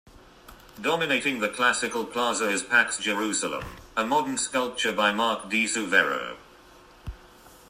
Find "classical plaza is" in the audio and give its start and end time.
1.49-2.63